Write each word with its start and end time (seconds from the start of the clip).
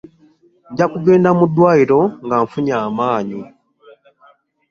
Nja 0.71 0.85
kugenda 0.93 1.29
mu 1.37 1.45
ddwaliro 1.49 1.99
nga 2.25 2.35
nfunye 2.45 2.73
amaanyi. 2.85 3.41